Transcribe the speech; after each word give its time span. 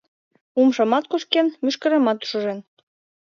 —Умшамат 0.59 1.05
кошкен, 1.11 1.47
мӱшкыремат 1.63 2.19
шужен. 2.29 2.59